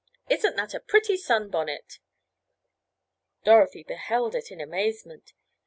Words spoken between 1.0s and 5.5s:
sunbonnet?" Dorothy beheld it in amazement.